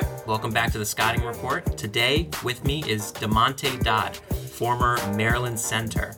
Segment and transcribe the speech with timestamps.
[0.00, 1.76] right, welcome back to the Scouting Report.
[1.76, 6.16] Today with me is Damonte Dodd, former Maryland center.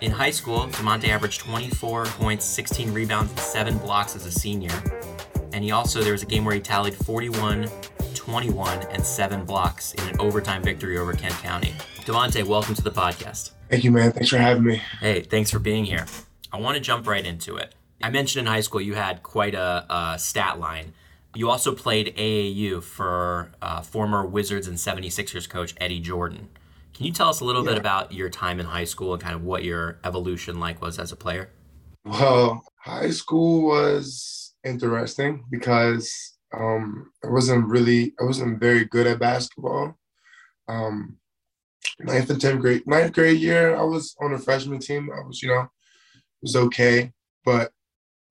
[0.00, 4.72] In high school, Damonte averaged 24 points, 16 rebounds, and 7 blocks as a senior.
[5.52, 7.68] And he also, there was a game where he tallied 41,
[8.14, 11.74] 21, and 7 blocks in an overtime victory over Kent County.
[12.04, 13.52] Damonte, welcome to the podcast.
[13.68, 14.12] Thank you, man.
[14.12, 14.82] Thanks for having me.
[15.00, 16.06] Hey, thanks for being here.
[16.52, 17.74] I want to jump right into it.
[18.02, 20.94] I mentioned in high school you had quite a, a stat line.
[21.34, 26.48] You also played AAU for uh, former Wizards and 76ers coach Eddie Jordan.
[26.92, 27.70] Can you tell us a little yeah.
[27.70, 30.98] bit about your time in high school and kind of what your evolution like was
[30.98, 31.50] as a player?
[32.04, 39.20] Well, high school was interesting because um, I wasn't really, I wasn't very good at
[39.20, 39.96] basketball.
[40.68, 41.16] Um,
[42.00, 45.10] ninth and tenth grade, ninth grade year, I was on a freshman team.
[45.14, 47.12] I was, you know, it was okay,
[47.44, 47.70] but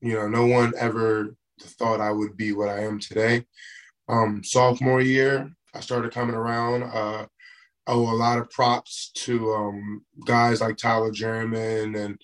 [0.02, 1.36] you know, no one ever
[1.68, 3.46] thought I would be what I am today.
[4.08, 6.84] Um, sophomore year, I started coming around.
[6.84, 7.26] Uh,
[7.88, 12.22] I owe a lot of props to um, guys like Tyler German and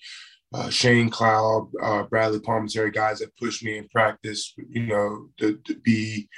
[0.54, 5.58] uh, Shane Cloud, uh, Bradley Palmentary, guys that pushed me in practice, you know, to,
[5.64, 6.28] to be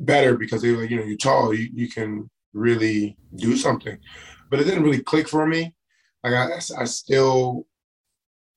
[0.00, 3.98] better because they were like, you know, you're tall, you, you can really do something.
[4.50, 5.74] But it didn't really click for me.
[6.24, 7.66] Like I, I still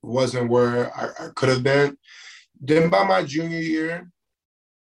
[0.02, 1.98] wasn't where I, I could have been.
[2.66, 4.10] Then by my junior year,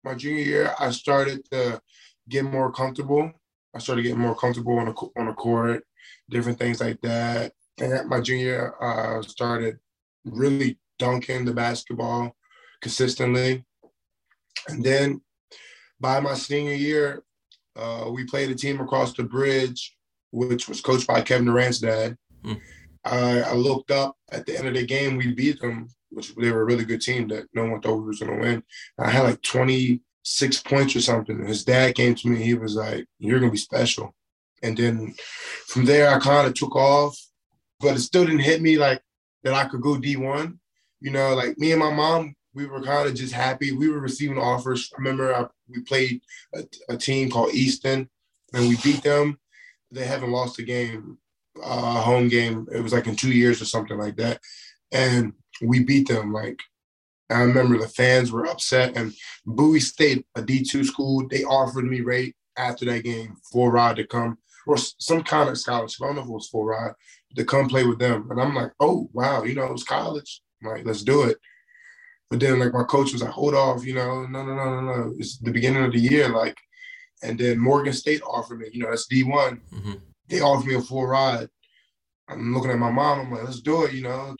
[0.05, 1.81] my junior year, I started to
[2.29, 3.33] get more comfortable.
[3.75, 5.83] I started getting more comfortable on a on a court,
[6.29, 7.53] different things like that.
[7.81, 9.79] And at my junior year, I uh, started
[10.27, 12.37] really dunking the basketball
[12.83, 13.64] consistently.
[14.69, 15.23] And then
[15.98, 17.23] by my senior year,
[17.75, 19.97] uh, we played a team across the bridge,
[20.31, 22.19] which was coached by Kevin Durant's dad.
[22.45, 22.61] Mm.
[23.05, 26.51] I, I, looked up at the end of the game, we beat them, which they
[26.51, 28.63] were a really good team that no one thought we was going to win.
[28.99, 31.47] I had like 26 points or something.
[31.47, 34.15] His dad came to me, he was like, You're going to be special.
[34.63, 35.15] And then
[35.67, 37.19] from there, I kind of took off,
[37.81, 39.03] but it still didn't hit me like
[39.42, 40.57] that I could go D1.
[41.01, 43.73] You know, like me and my mom, we were kind of just happy.
[43.73, 44.91] We were receiving offers.
[44.95, 46.20] I remember I, we played
[46.55, 48.09] a, a, team called Easton
[48.53, 49.39] and we beat them.
[49.91, 51.19] They haven't lost a game
[51.63, 52.69] uh, home game.
[52.73, 54.41] It was like in two years or something like that.
[54.92, 56.33] And we beat them.
[56.33, 56.58] Like,
[57.30, 58.96] I remember the fans were upset.
[58.96, 59.13] And
[59.46, 64.07] Bowie State, a D2 school, they offered me right after that game for Rod to
[64.07, 66.02] come, or some kind of scholarship.
[66.02, 66.95] I don't know if it was for Rod
[67.36, 68.30] to come play with them.
[68.30, 70.42] And I'm like, oh, wow, you know, it's college.
[70.62, 71.39] I'm like, let's do it.
[72.30, 74.80] But then, like, my coach was like, hold off, you know, no, no, no, no,
[74.80, 75.14] no.
[75.18, 76.29] It's the beginning of the year.
[76.29, 76.57] Like,
[77.23, 79.61] and then Morgan State offered me, you know, that's D1.
[79.73, 79.92] Mm-hmm
[80.33, 81.48] they offered me a full ride.
[82.29, 83.20] I'm looking at my mom.
[83.20, 83.92] I'm like, let's do it.
[83.92, 84.35] You know,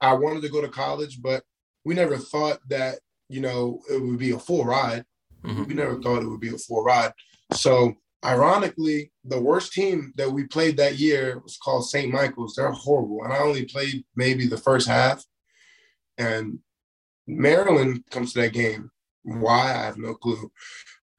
[0.00, 1.42] I wanted to go to college, but
[1.84, 5.04] we never thought that you know it would be a full ride.
[5.44, 5.64] Mm-hmm.
[5.64, 7.12] We never thought it would be a full ride.
[7.52, 7.94] So
[8.24, 12.12] ironically, the worst team that we played that year was called St.
[12.12, 12.54] Michael's.
[12.54, 15.24] They're horrible, and I only played maybe the first half.
[16.18, 16.58] And
[17.26, 18.90] Maryland comes to that game.
[19.22, 20.50] Why I have no clue.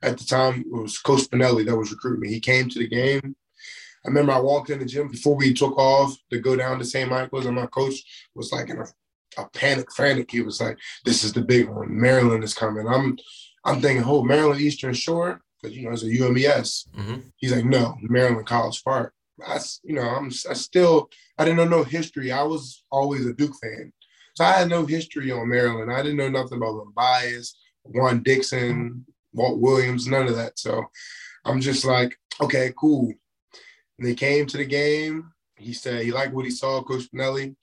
[0.04, 2.30] At the time, it was Coach Spinelli that was recruiting me.
[2.30, 3.36] He came to the game
[4.06, 6.86] I remember I walked in the gym before we took off to go down to
[6.86, 7.10] St.
[7.10, 7.96] Michael's, and my coach
[8.36, 8.86] was like in a,
[9.38, 10.32] a panic, frantic.
[10.32, 12.00] He was like, "This is the big one.
[12.00, 13.18] Maryland is coming." I'm,
[13.64, 16.88] I'm thinking, "Oh, Maryland Eastern Shore," because you know it's a UMES.
[16.98, 17.20] Mm-hmm.
[17.38, 19.14] He's like, "No, Maryland College Park."
[19.46, 22.32] I, you know, I'm I still I didn't know no history.
[22.32, 23.94] I was always a Duke fan,
[24.36, 25.92] so I had no history on Maryland.
[25.92, 30.60] I didn't know nothing about the Bias, Juan Dixon, Walt Williams, none of that.
[30.60, 30.86] So
[31.46, 33.14] I'm just like, okay, cool.
[34.02, 35.32] And they came to the game.
[35.58, 37.56] He said he liked what he saw, Coach Spinelli.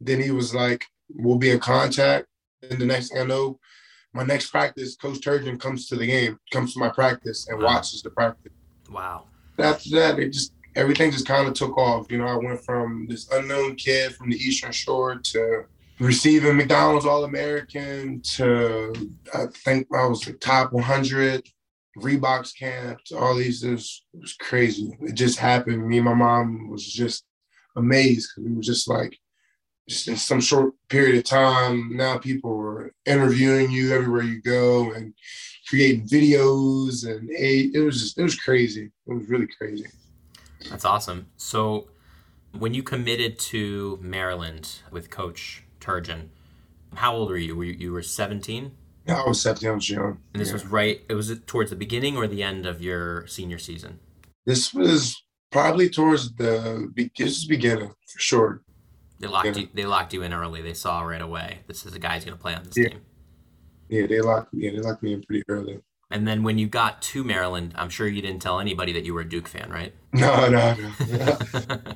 [0.00, 2.28] Then he was like, we'll be in contact.
[2.62, 3.58] And the next thing I know,
[4.12, 7.64] my next practice, Coach Turgeon comes to the game, comes to my practice and wow.
[7.64, 8.52] watches the practice.
[8.88, 9.24] Wow.
[9.58, 12.08] After that, it just everything just kind of took off.
[12.08, 15.64] You know, I went from this unknown kid from the Eastern Shore to
[15.98, 18.94] receiving McDonald's All American to
[19.34, 21.48] I think I was the top 100
[22.00, 24.96] Reeboks camps, all these, things was, it was crazy.
[25.00, 25.86] It just happened.
[25.86, 27.24] Me and my mom was just
[27.76, 29.18] amazed because we were just like,
[29.88, 34.92] just in some short period of time, now people were interviewing you everywhere you go
[34.92, 35.14] and
[35.68, 38.90] creating videos, and it, it was just, it was crazy.
[39.06, 39.86] It was really crazy.
[40.68, 41.26] That's awesome.
[41.36, 41.88] So,
[42.56, 46.28] when you committed to Maryland with Coach Turgeon,
[46.94, 47.56] how old were you?
[47.56, 48.72] Were you, you were 17?
[49.10, 49.68] Yeah, I was 17.
[49.68, 49.90] I was.
[49.90, 50.52] And this yeah.
[50.54, 51.00] was right.
[51.08, 53.98] It was towards the beginning or the end of your senior season.
[54.46, 58.62] This was probably towards the this is beginning for sure.
[59.18, 59.62] They locked yeah.
[59.62, 59.68] you.
[59.74, 60.62] They locked you in early.
[60.62, 61.60] They saw right away.
[61.66, 62.88] This is a guy's going to play on this yeah.
[62.88, 63.00] team.
[63.88, 64.64] Yeah, they locked me.
[64.64, 65.80] Yeah, they locked me in pretty early.
[66.10, 69.14] And then when you got to Maryland, I'm sure you didn't tell anybody that you
[69.14, 69.94] were a Duke fan, right?
[70.12, 70.76] No, no,
[71.08, 71.38] no.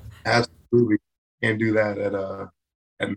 [0.27, 0.99] Absolutely.
[1.43, 2.47] Can't do that at uh
[3.01, 3.09] at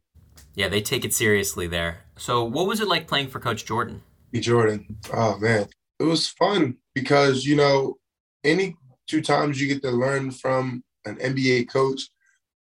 [0.58, 2.00] Yeah, they take it seriously there.
[2.18, 4.02] So what was it like playing for Coach Jordan?
[4.32, 4.40] B.
[4.40, 4.98] Jordan.
[5.14, 5.68] Oh man.
[6.00, 7.98] It was fun because, you know,
[8.44, 8.76] any
[9.06, 12.10] two times you get to learn from an NBA coach,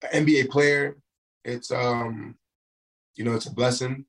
[0.01, 0.97] an NBA player,
[1.43, 2.35] it's um,
[3.13, 4.05] you know, it's a blessing.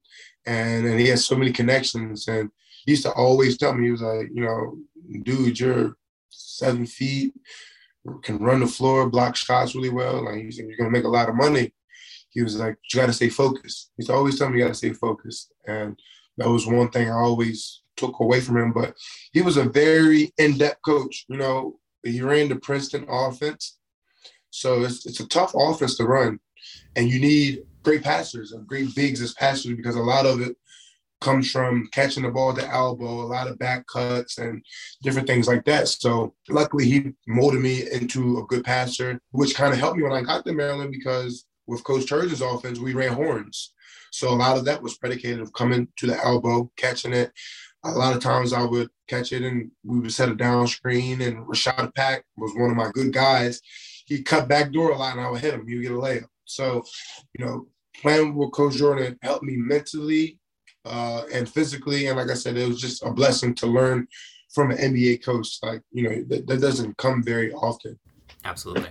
[0.46, 2.29] And and he has so many connections.
[2.29, 2.49] And
[2.87, 4.79] he used to always tell me, he was like, you know,
[5.22, 5.96] dude, you're
[6.31, 7.34] seven feet,
[8.22, 10.25] can run the floor, block shots really well.
[10.25, 11.75] Like you're gonna make a lot of money.
[12.37, 13.93] He was like, you gotta stay focused.
[13.97, 15.55] He's always telling me you gotta stay focused.
[15.67, 15.99] And
[16.37, 18.73] that was one thing I always took away from him.
[18.73, 18.94] But
[19.33, 21.25] he was a very in-depth coach.
[21.31, 23.79] You know, he ran the Princeton offense.
[24.50, 26.38] So it's, it's a tough offense to run.
[26.94, 30.59] And you need great passers and great bigs as passers because a lot of it
[31.23, 34.62] comes from catching the ball at the elbow, a lot of back cuts and
[35.03, 35.89] different things like that.
[35.89, 40.12] So luckily he molded me into a good passer, which kind of helped me when
[40.12, 43.73] I got to Maryland because with Coach Turgeon's offense, we ran horns.
[44.11, 47.33] So a lot of that was predicated of coming to the elbow, catching it.
[47.85, 51.21] A lot of times I would catch it and we would set a down screen
[51.21, 53.61] and Rashad Pack was one of my good guys.
[54.07, 55.67] He cut back door a lot and I would hit him.
[55.67, 56.27] Would get a layup.
[56.45, 56.83] So,
[57.39, 57.67] you know,
[58.01, 60.39] playing with Coach Jordan helped me mentally
[60.85, 62.07] uh, and physically.
[62.07, 64.07] And like I said, it was just a blessing to learn
[64.55, 65.59] from an NBA coach.
[65.63, 67.99] Like, you know, that, that doesn't come very often.
[68.45, 68.91] Absolutely.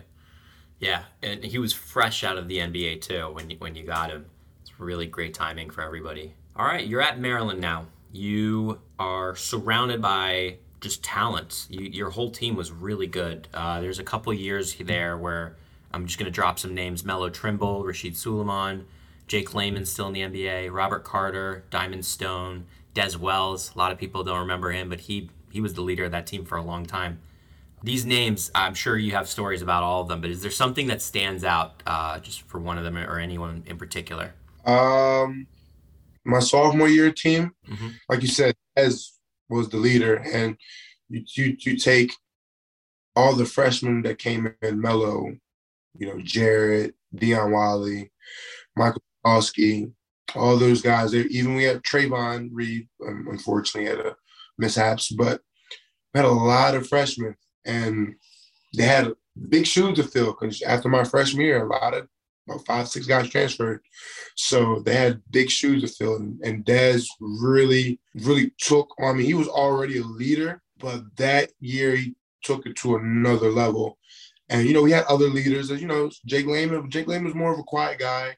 [0.80, 1.04] Yeah.
[1.22, 4.25] And he was fresh out of the NBA too when you, when you got him.
[4.62, 6.33] It's really great timing for everybody.
[6.56, 6.86] All right.
[6.86, 7.88] You're at Maryland now.
[8.12, 11.68] You are surrounded by just talent.
[11.69, 13.48] You, your whole team was really good.
[13.54, 15.56] Uh, there's a couple years there where
[15.92, 18.83] I'm just going to drop some names Melo Trimble, Rasheed Sulaimon,
[19.27, 23.72] Jake Layman still in the NBA, Robert Carter, Diamond Stone, Des Wells.
[23.74, 26.27] A lot of people don't remember him, but he he was the leader of that
[26.27, 27.19] team for a long time.
[27.85, 30.87] These names, I'm sure you have stories about all of them, but is there something
[30.87, 34.33] that stands out uh, just for one of them or anyone in particular?
[34.65, 35.45] Um,
[36.25, 37.89] my sophomore year team, mm-hmm.
[38.09, 38.95] like you said, Des
[39.49, 40.57] was the leader, and
[41.09, 42.11] you, you you take
[43.15, 45.35] all the freshmen that came in, Melo,
[45.95, 48.11] you know, Jared, Dion Wiley,
[48.75, 49.91] Michael Oski,
[50.33, 51.13] all those guys.
[51.13, 54.15] Even we had Trayvon Reed, um, unfortunately, had a
[54.57, 55.41] mishaps, but
[56.13, 57.35] we had a lot of freshmen,
[57.65, 58.15] and
[58.75, 59.13] they had
[59.50, 62.07] big shoes to fill because after my freshman year, a lot of
[62.47, 63.81] about five, six guys transferred.
[64.35, 66.17] So they had big shoes to fill.
[66.17, 71.51] And, and Des really, really took I mean, he was already a leader, but that
[71.59, 73.97] year he took it to another level.
[74.50, 76.89] And, you know, we had other leaders, as you know, Jake Layman.
[76.91, 78.38] Jake Layman was more of a quiet guy.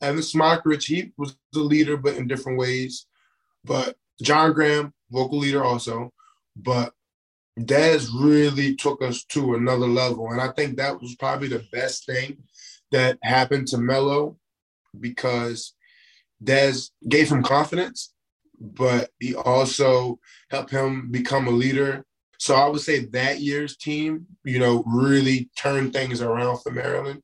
[0.00, 3.06] Evan Smotrycz, he was the leader, but in different ways.
[3.64, 6.12] But John Graham, vocal leader also.
[6.54, 6.92] But
[7.64, 10.30] Des really took us to another level.
[10.30, 12.38] And I think that was probably the best thing
[12.92, 14.36] that happened to Melo
[14.98, 15.74] because
[16.42, 16.74] Des
[17.08, 18.14] gave him confidence,
[18.60, 20.18] but he also
[20.50, 22.04] helped him become a leader.
[22.38, 27.22] So I would say that year's team, you know, really turned things around for Maryland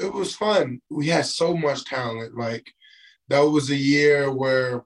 [0.00, 0.80] it was fun.
[0.90, 2.36] We had so much talent.
[2.36, 2.72] Like
[3.28, 4.84] that was a year where,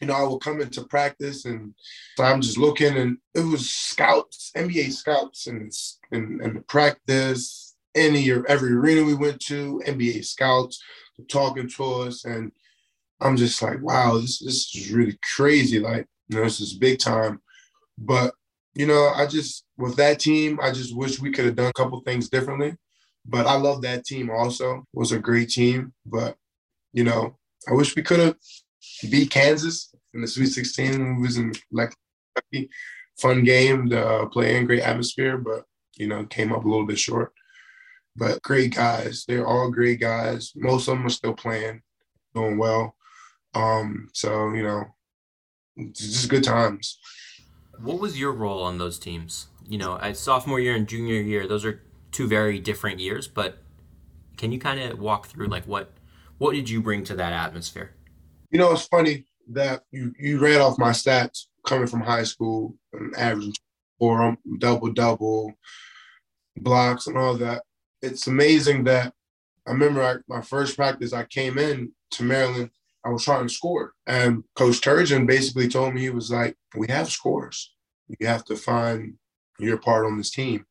[0.00, 1.74] you know, I would come into practice and
[2.18, 5.72] I'm just looking and it was scouts, NBA scouts and
[6.10, 10.82] and, and the practice, any or every arena we went to, NBA scouts
[11.28, 12.24] talking to us.
[12.24, 12.52] And
[13.20, 15.78] I'm just like, wow, this, this is really crazy.
[15.78, 17.40] Like, you know, this is big time.
[17.96, 18.34] But,
[18.74, 21.80] you know, I just with that team, I just wish we could have done a
[21.80, 22.76] couple things differently.
[23.26, 24.78] But I love that team also.
[24.78, 25.92] It was a great team.
[26.04, 26.36] But,
[26.92, 28.36] you know, I wish we could have
[29.10, 31.16] beat Kansas in the Sweet 16.
[31.16, 31.94] It was in like
[33.18, 35.64] fun game to uh, play in, great atmosphere, but
[35.96, 37.32] you know, came up a little bit short.
[38.16, 39.24] But great guys.
[39.26, 40.52] They're all great guys.
[40.54, 41.82] Most of them are still playing,
[42.34, 42.96] doing well.
[43.54, 44.84] Um, so, you know,
[45.92, 46.98] just good times.
[47.80, 49.48] What was your role on those teams?
[49.66, 53.58] You know, at sophomore year and junior year, those are two very different years, but
[54.36, 55.92] can you kind of walk through like what
[56.38, 57.94] what did you bring to that atmosphere?
[58.54, 62.76] You know, it's funny that you you read off my stats coming from high school,
[62.92, 63.52] and averaging
[63.98, 65.52] four um, double double
[66.58, 67.64] blocks and all that.
[68.00, 69.12] It's amazing that
[69.66, 72.70] I remember I, my first practice I came in to Maryland.
[73.04, 76.86] I was trying to score, and Coach Turgeon basically told me he was like, "We
[76.90, 77.74] have scores.
[78.06, 79.14] You have to find
[79.58, 80.64] your part on this team."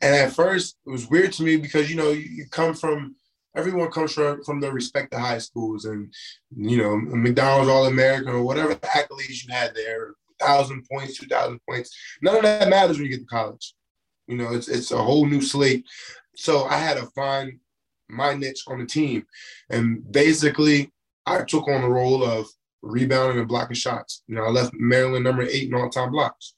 [0.00, 3.16] And at first, it was weird to me because you know you, you come from
[3.54, 6.12] everyone comes from from the respected high schools and
[6.56, 11.60] you know McDonald's All American or whatever accolades you had there, thousand points, two thousand
[11.68, 11.96] points.
[12.22, 13.74] None of that matters when you get to college.
[14.26, 15.84] You know, it's it's a whole new slate.
[16.36, 17.58] So I had to find
[18.08, 19.26] my niche on the team,
[19.70, 20.92] and basically
[21.26, 22.46] I took on the role of
[22.82, 24.22] rebounding and blocking shots.
[24.26, 26.54] You know, I left Maryland number eight in all-time blocks.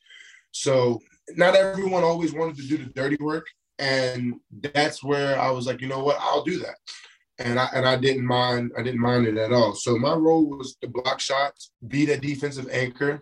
[0.51, 1.01] So
[1.37, 3.47] not everyone always wanted to do the dirty work,
[3.79, 6.77] and that's where I was like, you know what, I'll do that.
[7.39, 9.75] And I and I didn't mind, I didn't mind it at all.
[9.75, 13.21] So my role was to block shots, be that defensive anchor,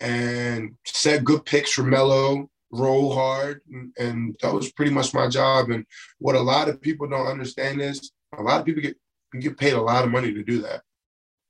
[0.00, 5.28] and set good picks for Melo, roll hard, and, and that was pretty much my
[5.28, 5.70] job.
[5.70, 5.86] And
[6.18, 8.96] what a lot of people don't understand is a lot of people get
[9.40, 10.82] get paid a lot of money to do that,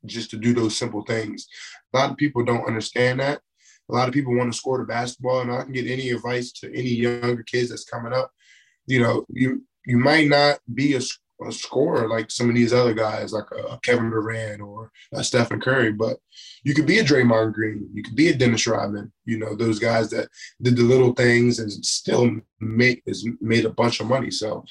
[0.05, 1.47] just to do those simple things.
[1.93, 3.41] A lot of people don't understand that.
[3.91, 6.53] A lot of people want to score the basketball, and I can get any advice
[6.53, 8.31] to any younger kids that's coming up.
[8.87, 11.01] You know, you you might not be a,
[11.47, 15.61] a scorer like some of these other guys, like a, Kevin Durant or a Stephen
[15.61, 16.17] Curry, but
[16.63, 19.13] you could be a Draymond Green, you could be a Dennis Rodman.
[19.27, 20.29] You know, those guys that
[20.63, 24.31] did the little things and still make is made a bunch of money.
[24.31, 24.65] So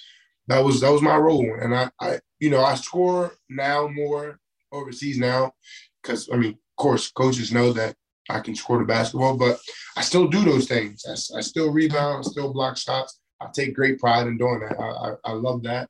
[0.48, 4.40] that was that was my role, and I, I you know I score now more
[4.72, 5.54] overseas now
[6.02, 7.96] because I mean, of course, coaches know that
[8.30, 9.60] I can score the basketball, but
[9.98, 11.04] I still do those things.
[11.08, 13.20] I, I still rebound, I still block shots.
[13.42, 14.80] I take great pride in doing that.
[14.80, 15.90] I, I, I, love that.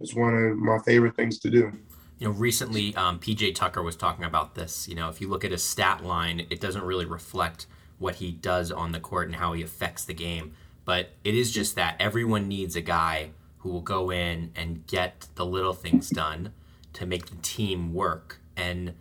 [0.00, 1.72] It's one of my favorite things to do.
[2.18, 4.88] You know, recently um, PJ Tucker was talking about this.
[4.88, 7.66] You know, if you look at his stat line, it doesn't really reflect
[7.98, 10.54] what he does on the court and how he affects the game.
[10.84, 15.26] But it is just that everyone needs a guy who will go in and get
[15.34, 16.52] the little things done
[16.94, 18.40] to make the team work.
[18.56, 18.94] And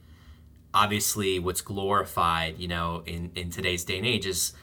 [0.76, 4.54] obviously, what's glorified, you know, in, in today's day and age is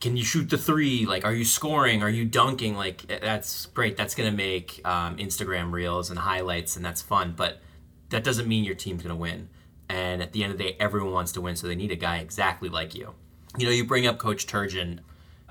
[0.00, 1.04] can you shoot the three?
[1.04, 2.02] Like, are you scoring?
[2.02, 2.74] Are you dunking?
[2.74, 3.98] Like, that's great.
[3.98, 7.34] That's going to make um, Instagram reels and highlights, and that's fun.
[7.36, 7.60] But
[8.08, 9.50] that doesn't mean your team's going to win.
[9.90, 11.96] And at the end of the day, everyone wants to win, so they need a
[11.96, 13.14] guy exactly like you.
[13.58, 15.00] You know, you bring up Coach Turgeon.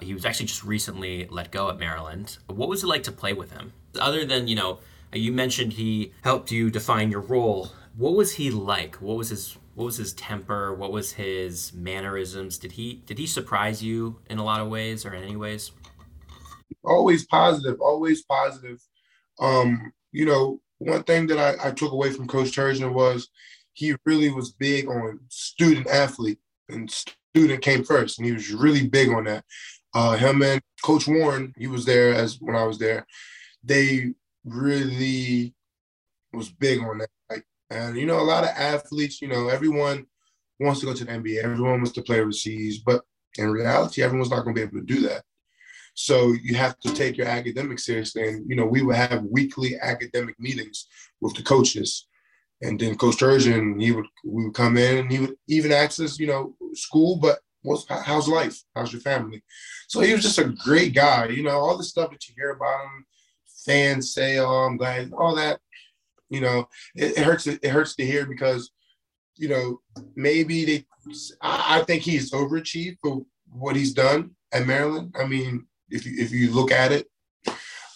[0.01, 2.37] He was actually just recently let go at Maryland.
[2.47, 3.73] What was it like to play with him?
[3.99, 4.79] Other than, you know,
[5.13, 7.71] you mentioned he helped you define your role.
[7.95, 8.95] What was he like?
[8.95, 10.73] What was his what was his temper?
[10.73, 12.57] What was his mannerisms?
[12.57, 15.71] Did he did he surprise you in a lot of ways or in any ways?
[16.83, 18.79] Always positive, always positive.
[19.39, 23.29] Um, you know, one thing that I, I took away from Coach Turgeon was
[23.73, 28.87] he really was big on student athlete and student came first, and he was really
[28.87, 29.43] big on that.
[29.93, 33.05] Uh, him and Coach Warren, he was there as when I was there.
[33.63, 34.13] They
[34.45, 35.53] really
[36.33, 37.09] was big on that.
[37.69, 40.05] And you know, a lot of athletes, you know, everyone
[40.59, 43.03] wants to go to the NBA, everyone wants to play overseas, but
[43.37, 45.23] in reality, everyone's not going to be able to do that.
[45.93, 48.27] So you have to take your academics seriously.
[48.27, 50.87] And you know, we would have weekly academic meetings
[51.21, 52.07] with the coaches.
[52.61, 56.01] And then Coach Turgeon, he would we would come in and he would even ask
[56.01, 58.61] us, you know, school, but what's how's life?
[58.75, 59.43] How's your family?
[59.87, 61.27] So he was just a great guy.
[61.27, 63.05] You know, all the stuff that you hear about him,
[63.65, 65.59] fans say, "Oh, I'm glad," all that.
[66.29, 67.47] You know, it, it hurts.
[67.47, 68.71] It hurts to hear because,
[69.35, 69.81] you know,
[70.15, 70.85] maybe they.
[71.41, 75.15] I, think he's overachieved for what he's done at Maryland.
[75.19, 77.07] I mean, if you if you look at it,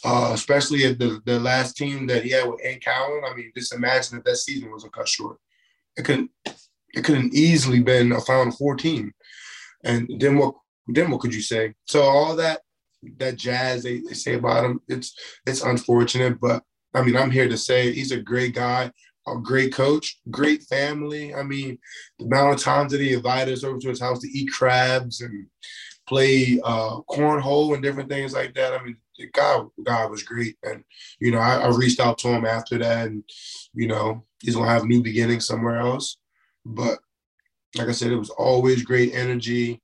[0.03, 3.23] uh, especially at the the last team that he had with Ed Cowan.
[3.25, 5.37] I mean, just imagine if that season wasn't cut short.
[5.95, 6.31] It couldn't
[6.93, 9.13] it could have easily been a Final Four team.
[9.83, 10.55] And then what
[10.87, 11.73] then what could you say?
[11.85, 12.61] So all that
[13.17, 16.63] that jazz they, they say about him, it's it's unfortunate, but
[16.93, 18.91] I mean, I'm here to say he's a great guy,
[19.27, 21.33] a great coach, great family.
[21.33, 21.77] I mean,
[22.19, 25.21] the amount of times that he invited us over to his house to eat crabs
[25.21, 25.47] and
[26.07, 28.73] play uh, cornhole and different things like that.
[28.73, 28.97] I mean,
[29.33, 30.83] God, God was great, and
[31.19, 33.23] you know, I, I reached out to him after that, and
[33.73, 36.17] you know, he's gonna have new beginnings somewhere else.
[36.65, 36.99] But
[37.77, 39.81] like I said, it was always great energy.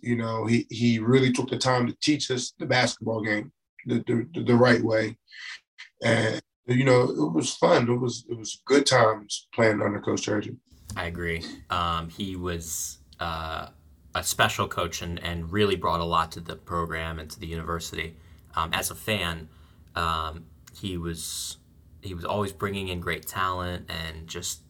[0.00, 3.52] You know, he he really took the time to teach us the basketball game
[3.86, 5.18] the the, the right way,
[6.02, 7.88] and you know, it was fun.
[7.88, 10.56] It was it was good times playing under Coach Turgeon.
[10.96, 11.44] I agree.
[11.70, 13.68] Um, he was uh,
[14.14, 17.46] a special coach and, and really brought a lot to the program and to the
[17.46, 18.16] university.
[18.54, 19.48] Um, as a fan,
[19.94, 20.44] um,
[20.78, 21.58] he was
[22.02, 24.60] he was always bringing in great talent and just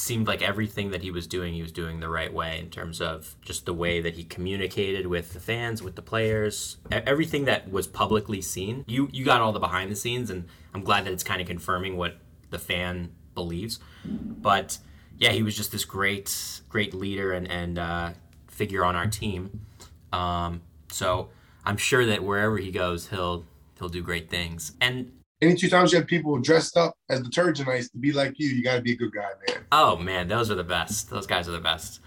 [0.00, 3.00] seemed like everything that he was doing, he was doing the right way in terms
[3.00, 7.70] of just the way that he communicated with the fans, with the players, everything that
[7.70, 8.84] was publicly seen.
[8.88, 11.46] You you got all the behind the scenes, and I'm glad that it's kind of
[11.46, 12.16] confirming what
[12.48, 13.78] the fan believes.
[14.04, 14.78] But
[15.18, 18.10] yeah, he was just this great great leader and and uh,
[18.48, 19.66] figure on our team.
[20.12, 21.28] Um, so
[21.64, 23.44] I'm sure that wherever he goes, he'll
[23.78, 24.72] he'll do great things.
[24.80, 28.38] And any two times you have people dressed up as the Turgeonites to be like
[28.38, 29.64] you, you got to be a good guy, man.
[29.72, 31.10] Oh man, those are the best.
[31.10, 32.00] Those guys are the best.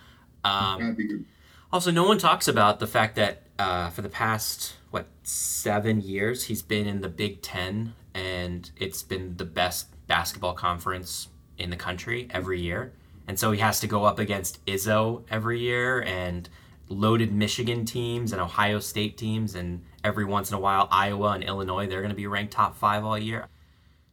[0.44, 1.25] Um,
[1.72, 6.44] Also, no one talks about the fact that uh, for the past what seven years
[6.44, 11.75] he's been in the Big Ten, and it's been the best basketball conference in the
[11.75, 12.94] country every year.
[13.28, 16.48] And so he has to go up against Izzo every year and
[16.90, 21.43] loaded Michigan teams and Ohio State teams, and every once in a while Iowa and
[21.43, 23.48] Illinois they're going to be ranked top five all year.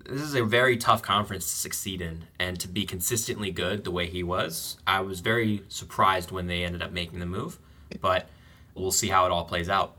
[0.05, 3.91] This is a very tough conference to succeed in, and to be consistently good the
[3.91, 4.79] way he was.
[4.87, 7.59] I was very surprised when they ended up making the move,
[8.01, 8.29] but
[8.75, 9.97] we'll see how it all plays out.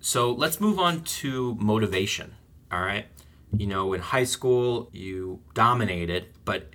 [0.00, 2.34] So let's move on to motivation.
[2.70, 3.06] All right.
[3.56, 6.70] You know, in high school, you dominated, but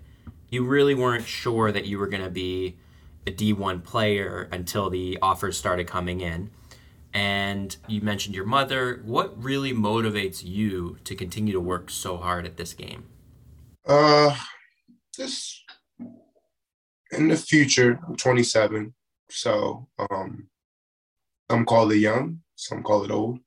[0.50, 2.78] you really weren't sure that you were going to be
[3.26, 6.50] a D1 player until the offers started coming in.
[7.14, 9.02] And you mentioned your mother.
[9.06, 13.06] What really motivates you to continue to work so hard at this game?
[13.86, 14.36] Uh,
[15.18, 15.64] this
[17.12, 18.94] in the future, I'm 27.
[19.30, 20.48] So, um,
[21.50, 23.40] some call it young, some call it old.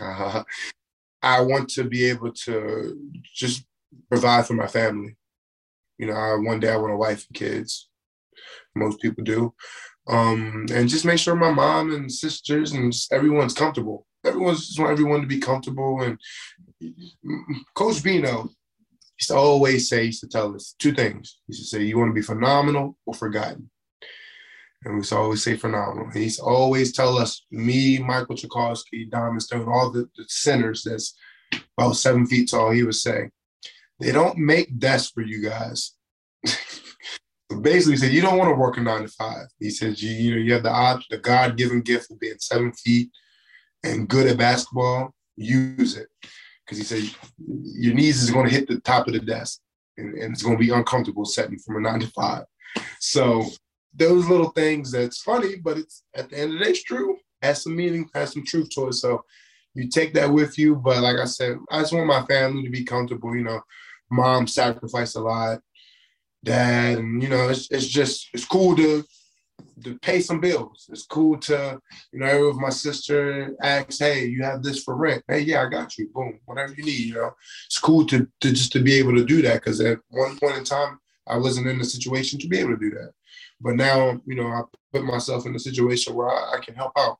[0.00, 0.42] Uh,
[1.22, 2.98] I want to be able to
[3.34, 3.64] just
[4.08, 5.16] provide for my family.
[5.98, 7.88] You know, I, one day I want a wife and kids.
[8.74, 9.54] Most people do.
[10.08, 14.06] Um, and just make sure my mom and sisters and everyone's comfortable.
[14.24, 16.00] Everyone's just want everyone to be comfortable.
[16.02, 16.18] And
[17.74, 18.50] Coach Bino
[19.18, 21.38] used to always say, used to tell us two things.
[21.46, 23.70] He used to say, you want to be phenomenal or forgotten.
[24.84, 26.10] And we used to always say phenomenal.
[26.10, 30.82] He used to always tell us, me, Michael Cekovsky, Diamond Stone, all the, the centers
[30.82, 31.14] that's
[31.78, 33.30] about seven feet tall, he would say,
[34.00, 35.92] they don't make desks for you guys.
[37.60, 39.46] basically, said, you don't want to work a nine to five.
[39.58, 43.10] He says, you, you know, you have the the God-given gift of being seven feet
[43.84, 46.08] and good at basketball, use it.
[46.64, 49.60] Because he said, your knees is going to hit the top of the desk
[49.96, 52.44] and, and it's going to be uncomfortable setting from a nine to five.
[53.00, 53.44] So
[53.94, 57.18] those little things that's funny, but it's at the end of the day, it's true.
[57.42, 58.94] Has some meaning, has some truth to it.
[58.94, 59.24] So
[59.74, 60.76] you take that with you.
[60.76, 63.34] But like I said, I just want my family to be comfortable.
[63.34, 63.60] You know,
[64.10, 65.60] mom sacrificed a lot,
[66.44, 69.04] dad, and you know, it's it's just it's cool to
[69.84, 70.88] to pay some bills.
[70.90, 71.80] It's cool to,
[72.12, 75.24] you know, if my sister asks, hey, you have this for rent.
[75.28, 76.08] Hey, yeah, I got you.
[76.08, 77.34] Boom, whatever you need, you know.
[77.66, 80.56] It's cool to, to just to be able to do that because at one point
[80.56, 83.12] in time, I wasn't in the situation to be able to do that.
[83.60, 86.92] But now, you know, I put myself in a situation where I, I can help
[86.98, 87.18] out.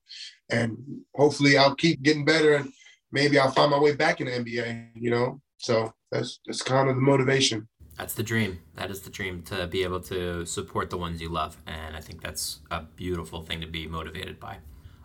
[0.51, 0.77] And
[1.15, 2.73] hopefully I'll keep getting better and
[3.13, 5.41] maybe I'll find my way back in the NBA, you know?
[5.59, 7.69] So that's that's kind of the motivation.
[7.99, 8.61] That's the dream.
[8.75, 11.57] That is the dream to be able to support the ones you love.
[11.67, 14.59] And I think that's a beautiful thing to be motivated by.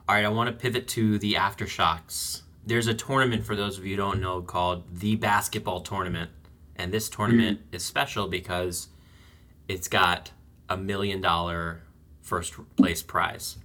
[0.07, 2.43] All right, I want to pivot to the aftershocks.
[2.65, 6.31] There's a tournament for those of you who don't know called the basketball tournament.
[6.75, 7.75] And this tournament mm-hmm.
[7.75, 8.87] is special because
[9.67, 10.31] it's got
[10.69, 11.81] a million dollar
[12.21, 13.57] first place prize.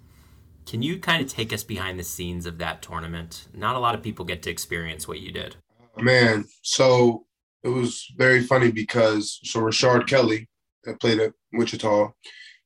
[0.67, 3.47] Can you kind of take us behind the scenes of that tournament?
[3.55, 5.57] Not a lot of people get to experience what you did.
[5.97, 7.27] Man, so
[7.65, 10.49] it was very funny because so Rashard Kelly
[10.85, 12.13] that played at Wichita,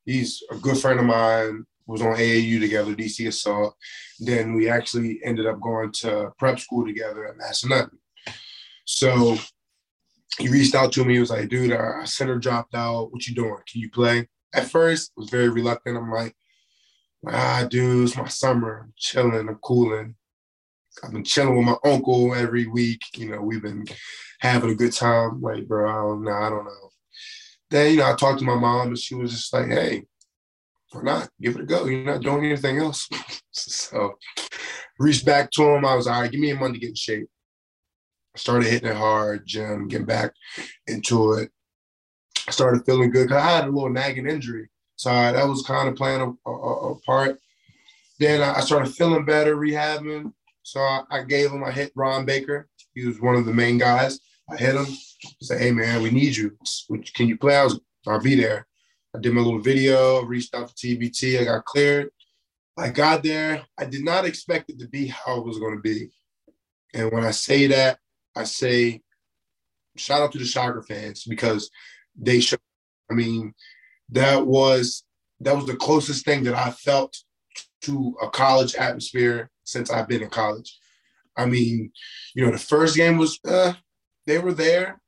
[0.05, 1.65] he's a good friend of mine.
[1.85, 3.73] Was on AAU together, DC Assault.
[4.19, 7.97] Then we actually ended up going to prep school together at Massanutten.
[8.83, 9.37] So
[10.37, 11.13] he reached out to me.
[11.13, 13.13] He was like, "Dude, our center dropped out.
[13.13, 13.61] What you doing?
[13.71, 15.97] Can you play?" At first, I was very reluctant.
[15.97, 16.35] I'm like,
[17.25, 18.81] "Ah, dude, it's my summer.
[18.83, 19.47] I'm chilling.
[19.47, 20.15] I'm cooling.
[21.03, 23.01] I've been chilling with my uncle every week.
[23.15, 23.85] You know, we've been
[24.39, 25.41] having a good time.
[25.41, 26.31] Like, bro, I don't know.
[26.31, 26.89] I don't know.
[27.69, 30.03] Then, you know, I talked to my mom and she was just like, hey,
[30.91, 31.29] why not?
[31.41, 31.85] Give it a go.
[31.85, 33.09] You're not doing anything else.
[33.51, 34.13] so
[34.99, 35.85] reached back to him.
[35.85, 37.27] I was all right, give me a month to get in shape.
[38.35, 40.31] I started hitting it hard, gym, getting back
[40.85, 41.51] into it.
[42.47, 44.69] I started feeling good because I had a little nagging injury.
[44.95, 47.39] So that was kind of playing a, a, a part.
[48.19, 50.31] Then I started feeling better, rehabbing.
[50.67, 52.67] So I, I gave him, I hit Ron Baker.
[52.93, 54.19] He was one of the main guys.
[54.51, 54.85] I hit him,
[55.41, 56.57] said, hey man, we need you.
[57.15, 57.55] Can you play?
[57.55, 58.67] I was, I'll be there.
[59.15, 61.39] I did my little video, reached out to TBT.
[61.39, 62.09] I got cleared.
[62.77, 63.63] I got there.
[63.77, 66.09] I did not expect it to be how it was going to be.
[66.93, 67.99] And when I say that,
[68.35, 69.03] I say
[69.95, 71.71] shout out to the Shocker fans because
[72.13, 72.57] they show.
[73.09, 73.53] I mean,
[74.09, 75.05] that was
[75.39, 77.15] that was the closest thing that I felt
[77.83, 80.79] to a college atmosphere since I've been in college.
[81.35, 81.91] I mean,
[82.33, 83.73] you know, the first game was uh,
[84.25, 84.99] they were there,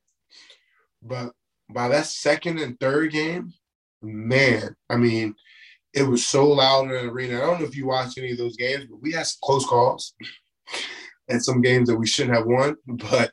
[1.01, 1.31] but
[1.73, 3.53] by that second and third game,
[4.01, 5.33] man, I mean,
[5.93, 7.37] it was so loud in the arena.
[7.37, 9.65] I don't know if you watched any of those games, but we had some close
[9.65, 10.13] calls
[11.29, 12.75] and some games that we shouldn't have won.
[12.85, 13.31] But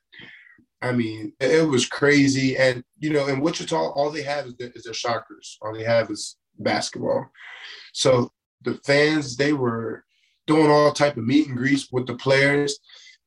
[0.80, 2.56] I mean, it was crazy.
[2.56, 5.58] And you know, in Wichita, all they have is, the, is their shockers.
[5.60, 7.26] All they have is basketball.
[7.92, 8.30] So
[8.62, 10.04] the fans they were
[10.46, 12.78] doing all type of meet and greets with the players,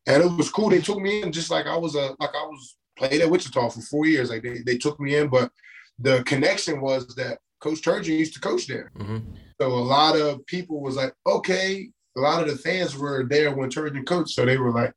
[0.07, 0.69] and it was cool.
[0.69, 3.69] They took me in just like I was a like I was played at Wichita
[3.69, 4.29] for four years.
[4.29, 5.51] Like they, they took me in, but
[5.99, 8.91] the connection was that Coach Turgeon used to coach there.
[8.97, 9.33] Mm-hmm.
[9.59, 11.89] So a lot of people was like, okay.
[12.17, 14.91] A lot of the fans were there when Turgeon coached, so they were like,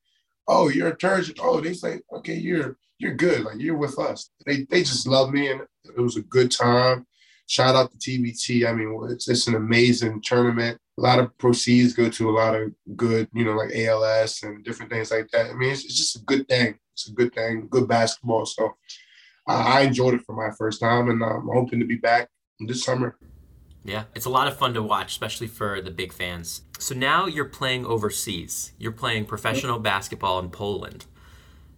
[0.49, 3.45] "Oh, you're a Turgeon." Oh, they say, "Okay, you're you're good.
[3.45, 7.07] Like you're with us." They they just love me, and it was a good time.
[7.47, 8.67] Shout out to TBT.
[8.67, 10.81] I mean, it's it's an amazing tournament.
[10.99, 14.63] A lot of proceeds go to a lot of good, you know, like ALS and
[14.65, 15.51] different things like that.
[15.51, 16.79] I mean, it's, it's just a good thing.
[16.93, 18.45] It's a good thing, good basketball.
[18.45, 18.77] So
[19.47, 22.29] I enjoyed it for my first time, and um, I'm hoping to be back
[22.61, 23.17] this summer.
[23.85, 26.63] Yeah, it's a lot of fun to watch, especially for the big fans.
[26.79, 28.73] So now you're playing overseas.
[28.79, 31.07] You're playing professional basketball in Poland.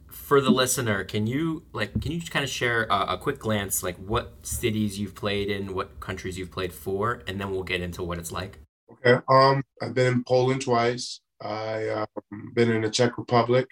[0.08, 3.38] For the listener, can you like can you just kind of share a, a, quick
[3.38, 7.62] glance like what cities you've played in, what countries you've played for, and then we'll
[7.62, 8.58] get into what it's like.
[9.04, 9.22] Okay.
[9.28, 11.20] Um, I've been in Poland twice.
[11.40, 13.68] I um, been in the Czech Republic.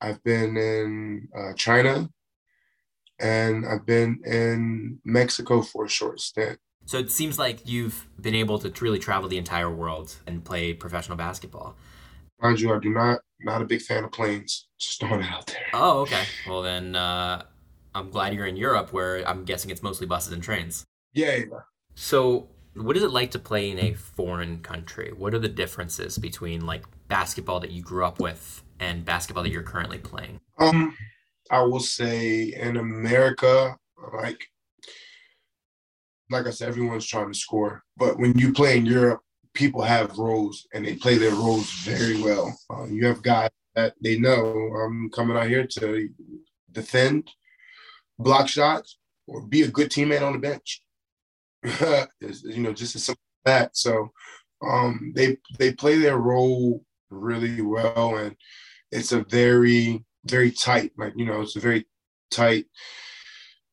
[0.00, 2.08] I've been in uh, China,
[3.18, 6.58] and I've been in Mexico for a short stint.
[6.86, 10.74] So it seems like you've been able to really travel the entire world and play
[10.74, 11.76] professional basketball.
[12.42, 14.68] Mind you, I do not not a big fan of planes.
[14.78, 15.62] Just throwing it out there.
[15.72, 16.24] Oh, okay.
[16.46, 17.44] Well then, uh,
[17.94, 20.84] I'm glad you're in Europe, where I'm guessing it's mostly buses and trains.
[21.12, 21.36] Yeah.
[21.36, 21.44] yeah.
[21.94, 25.12] So, what is it like to play in a foreign country?
[25.16, 29.50] What are the differences between like basketball that you grew up with and basketball that
[29.50, 30.40] you're currently playing?
[30.58, 30.96] Um,
[31.50, 33.76] I will say in America,
[34.12, 34.44] like
[36.30, 37.82] like I said, everyone's trying to score.
[37.96, 39.20] But when you play in Europe,
[39.52, 42.58] people have roles and they play their roles very well.
[42.70, 46.08] Uh, you have guys that they know I'm coming out here to
[46.72, 47.30] defend,
[48.18, 50.82] block shots, or be a good teammate on the bench.
[52.20, 53.76] you know, just as simple as that.
[53.76, 54.12] So
[54.62, 58.36] um, they they play their role really well, and
[58.90, 60.92] it's a very very tight.
[60.96, 61.86] Like you know, it's a very
[62.30, 62.66] tight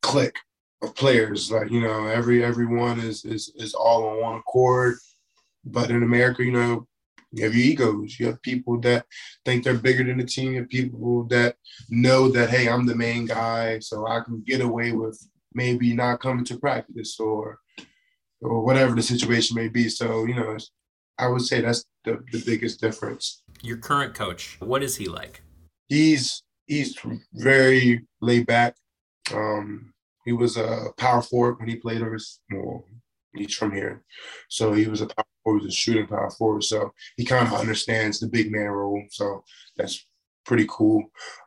[0.01, 0.35] click
[0.81, 1.51] of players.
[1.51, 4.95] Like you know, every everyone is is is all on one accord.
[5.63, 6.87] But in America, you know,
[7.31, 8.19] you have your egos.
[8.19, 9.05] You have people that
[9.45, 10.53] think they're bigger than the team.
[10.53, 11.55] You have people that
[11.89, 15.21] know that hey, I'm the main guy, so I can get away with
[15.53, 17.59] maybe not coming to practice or
[18.41, 19.89] or whatever the situation may be.
[19.89, 20.57] So you know,
[21.17, 23.43] I would say that's the, the biggest difference.
[23.61, 25.43] Your current coach, what is he like?
[25.87, 26.97] He's he's
[27.33, 28.75] very laid back.
[29.33, 29.93] Um,
[30.25, 32.17] he was a power forward when he played over.
[32.51, 32.85] Well,
[33.33, 34.03] he's from here,
[34.49, 36.63] so he was a power forward, a shooting power forward.
[36.63, 39.03] So he kind of understands the big man role.
[39.11, 39.43] So
[39.77, 40.05] that's
[40.45, 41.03] pretty cool.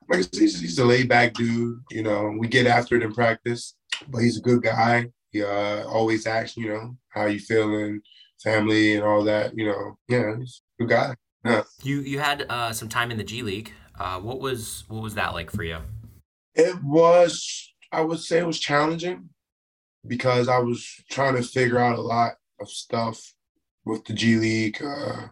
[0.08, 1.80] Like I said, he's, he's a laid back dude.
[1.90, 3.74] You know, we get after it in practice,
[4.08, 5.10] but he's a good guy.
[5.34, 8.00] He uh, always asks, you know, how you feeling,
[8.40, 9.58] family, and all that.
[9.58, 11.16] You know, yeah, he's a good guy.
[11.44, 11.62] Yeah.
[11.82, 13.72] You you had uh, some time in the G League.
[13.98, 15.78] Uh, what was what was that like for you?
[16.54, 19.28] It was I would say it was challenging
[20.06, 23.20] because I was trying to figure out a lot of stuff
[23.84, 25.26] with the G League, uh,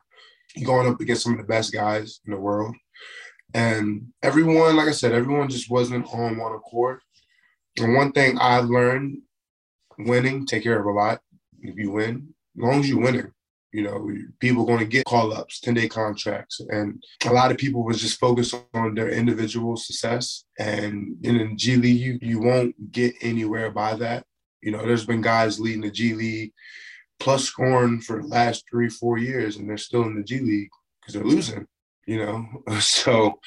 [0.64, 2.74] going up against some of the best guys in the world.
[3.54, 6.98] And everyone, like I said, everyone just wasn't on one accord.
[7.78, 9.18] And one thing I learned
[10.04, 11.20] winning, take care of a lot.
[11.60, 13.32] If you win, as long as you're winning,
[13.72, 14.06] you know,
[14.38, 16.60] people going to get call ups, 10 day contracts.
[16.68, 20.44] And a lot of people was just focused on their individual success.
[20.58, 24.24] And in the G League, you, you won't get anywhere by that.
[24.60, 26.52] You know, there's been guys leading the G League
[27.18, 30.70] plus scoring for the last three, four years, and they're still in the G League
[31.00, 31.66] because they're losing,
[32.06, 32.46] you know.
[32.80, 33.40] So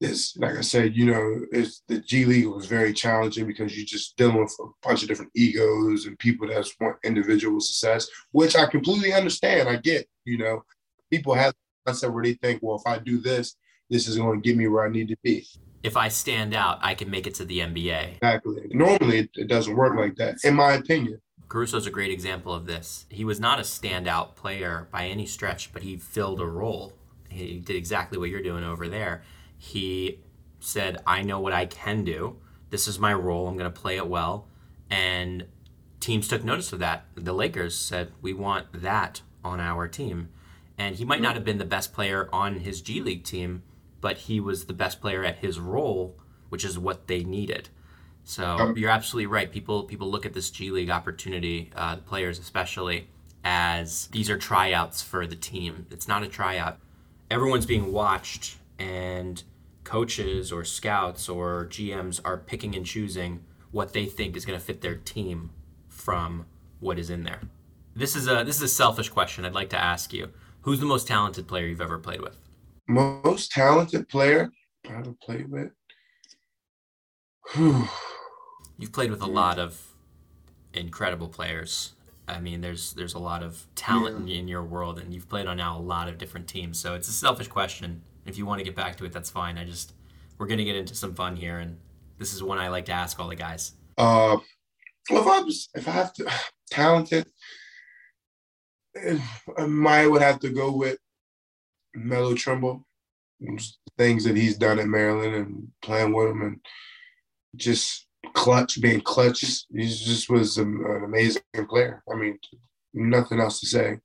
[0.00, 3.86] it's like I said, you know, it's the G League was very challenging because you're
[3.86, 8.56] just dealing with a bunch of different egos and people that want individual success, which
[8.56, 9.68] I completely understand.
[9.68, 10.62] I get, you know,
[11.10, 11.54] people have
[11.86, 13.56] concept where they think, well, if I do this,
[13.88, 15.46] this is going to get me where I need to be.
[15.82, 18.16] If I stand out, I can make it to the NBA.
[18.16, 18.66] Exactly.
[18.70, 21.20] Normally, it doesn't work like that, in my opinion.
[21.48, 23.06] Caruso's a great example of this.
[23.08, 26.92] He was not a standout player by any stretch, but he filled a role.
[27.28, 29.22] He did exactly what you're doing over there
[29.66, 30.20] he
[30.60, 32.36] said, I know what I can do.
[32.70, 33.48] This is my role.
[33.48, 34.46] I'm going to play it well.
[34.90, 35.46] And
[36.00, 37.06] teams took notice of that.
[37.14, 40.28] The Lakers said, We want that on our team.
[40.78, 43.62] And he might not have been the best player on his G League team,
[44.00, 46.16] but he was the best player at his role,
[46.48, 47.68] which is what they needed.
[48.24, 49.50] So you're absolutely right.
[49.50, 53.08] People people look at this G League opportunity, uh, players especially,
[53.44, 55.86] as these are tryouts for the team.
[55.90, 56.78] It's not a tryout.
[57.30, 59.42] Everyone's being watched and
[59.86, 64.64] coaches or scouts or GMs are picking and choosing what they think is going to
[64.64, 65.50] fit their team
[65.88, 66.44] from
[66.80, 67.40] what is in there.
[67.94, 69.46] This is a this is a selfish question.
[69.46, 70.28] I'd like to ask you:
[70.62, 72.36] Who's the most talented player you've ever played with?
[72.88, 74.50] Most talented player
[74.88, 75.70] I've played with.
[77.56, 79.80] You've played with a lot of
[80.74, 81.94] incredible players.
[82.28, 84.34] I mean, there's there's a lot of talent yeah.
[84.34, 86.78] in, in your world, and you've played on now a lot of different teams.
[86.78, 88.02] So it's a selfish question.
[88.26, 89.58] If you want to get back to it, that's fine.
[89.58, 89.94] I just
[90.38, 91.78] we're gonna get into some fun here, and
[92.18, 93.72] this is one I like to ask all the guys.
[93.96, 94.38] Uh,
[95.10, 96.30] well, if I was, if I have to,
[96.70, 97.26] talented,
[99.58, 100.98] I might would have to go with
[101.94, 102.86] Melo Trimble.
[103.98, 106.60] Things that he's done at Maryland and playing with him, and
[107.54, 109.40] just clutch, being clutch.
[109.72, 112.02] He just was an amazing player.
[112.10, 112.38] I mean,
[112.94, 113.98] nothing else to say.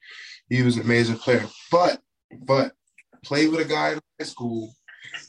[0.49, 1.45] He was an amazing player.
[1.71, 2.01] But,
[2.45, 2.73] but
[3.23, 4.73] played with a guy in high school.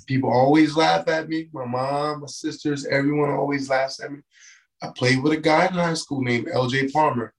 [0.07, 1.48] People always laugh at me.
[1.52, 4.20] My mom, my sisters, everyone always laughs at me.
[4.83, 7.33] I played with a guy in high school named LJ Palmer.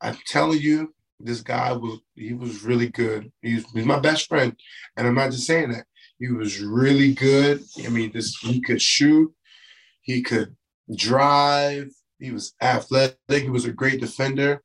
[0.00, 3.30] I'm telling you, this guy was he was really good.
[3.40, 4.54] He was, he's my best friend,
[4.96, 5.86] and I'm not just saying that.
[6.18, 7.62] He was really good.
[7.84, 9.32] I mean, this he could shoot,
[10.02, 10.56] he could
[10.94, 11.90] drive.
[12.18, 13.16] He was athletic.
[13.28, 14.62] He was a great defender.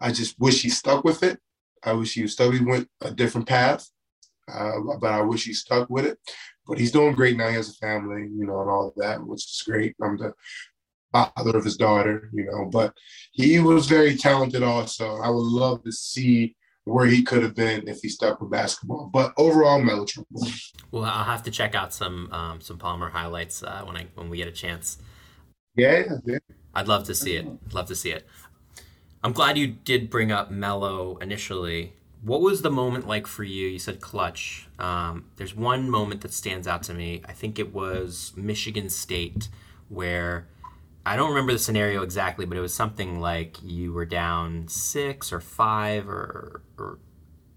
[0.00, 1.38] I just wish he stuck with it.
[1.84, 2.52] I wish he stuck.
[2.52, 3.88] He went a different path,
[4.52, 6.18] uh, but I wish he stuck with it.
[6.66, 7.48] But he's doing great now.
[7.48, 9.96] He has a family, you know, and all of that, which is great.
[10.02, 10.32] I'm the
[11.12, 12.66] father of his daughter, you know.
[12.66, 12.94] But
[13.32, 15.16] he was very talented also.
[15.16, 19.10] I would love to see where he could have been if he stuck with basketball.
[19.12, 20.46] But overall, Melo Trimble.
[20.90, 24.30] Well, I'll have to check out some um, some Palmer highlights uh, when I when
[24.30, 24.98] we get a chance.
[25.76, 26.38] Yeah, yeah.
[26.74, 27.46] I'd love to see it.
[27.72, 28.26] Love to see it.
[29.22, 31.92] I'm glad you did bring up Melo initially.
[32.22, 33.66] What was the moment like for you?
[33.68, 34.68] You said clutch.
[34.78, 37.22] Um, there's one moment that stands out to me.
[37.26, 39.48] I think it was Michigan State,
[39.88, 40.46] where
[41.06, 45.32] I don't remember the scenario exactly, but it was something like you were down six
[45.32, 46.98] or five or, or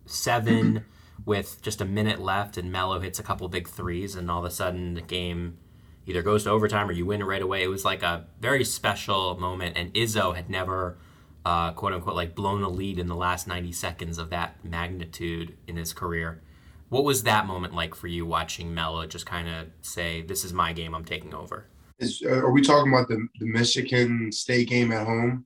[0.05, 0.85] seven
[1.25, 4.45] with just a minute left, and Melo hits a couple big threes, and all of
[4.45, 5.57] a sudden the game
[6.05, 7.63] either goes to overtime or you win right away.
[7.63, 10.97] It was like a very special moment, and Izzo had never,
[11.45, 15.57] uh, quote unquote, like blown a lead in the last 90 seconds of that magnitude
[15.67, 16.41] in his career.
[16.89, 20.53] What was that moment like for you watching Melo just kind of say, "This is
[20.53, 20.93] my game.
[20.93, 21.65] I'm taking over"?
[21.99, 25.45] Is, uh, are we talking about the, the Michigan State game at home?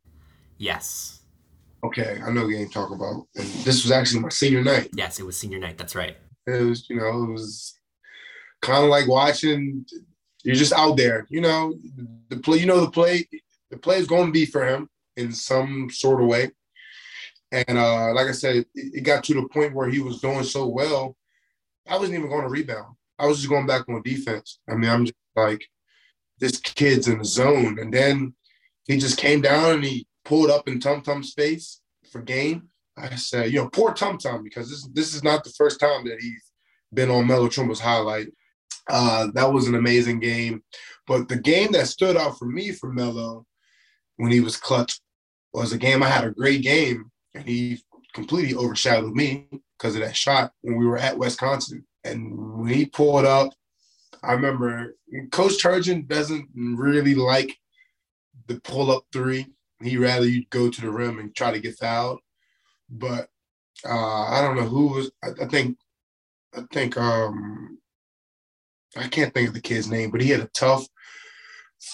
[0.58, 1.22] Yes.
[1.84, 3.28] Okay, I know the game talk about.
[3.36, 4.90] And this was actually my senior night.
[4.94, 5.78] Yes, it was senior night.
[5.78, 6.18] That's right.
[6.48, 7.80] It was, you know, it was
[8.62, 9.86] kind of like watching.
[10.44, 11.74] You're just out there, you know.
[12.30, 13.28] The play, you know, the play,
[13.72, 16.52] the play is going to be for him in some sort of way.
[17.52, 20.44] And uh, like I said, it, it got to the point where he was doing
[20.44, 21.16] so well.
[21.88, 22.96] I wasn't even going to rebound.
[23.20, 24.60] I was just going back on defense.
[24.70, 25.66] I mean, I'm just like,
[26.40, 27.80] this kid's in the zone.
[27.80, 28.36] And then
[28.86, 32.70] he just came down and he pulled up in Tum Tum's face for game.
[32.98, 36.06] I said, you know, poor Tum Tum because this this is not the first time
[36.06, 36.52] that he's
[36.94, 38.28] been on Melo Trimble's highlight.
[38.90, 40.64] Uh, that was an amazing game.
[41.06, 43.46] But the game that stood out for me for Melo
[44.18, 45.00] when he was clutch
[45.54, 47.82] was a game I had a great game and he
[48.14, 51.86] completely overshadowed me because of that shot when we were at Wisconsin.
[52.04, 53.52] And when he pulled up
[54.24, 54.96] I remember
[55.32, 57.58] Coach Turgeon doesn't really like
[58.48, 59.48] the pull up three.
[59.82, 62.20] He rather you go to the rim and try to get fouled.
[62.90, 63.30] But
[63.86, 65.12] uh, I don't know who was.
[65.24, 65.78] I, I, think
[66.56, 67.78] I think um
[68.96, 70.88] I can't think of the kid's name, but he had a tough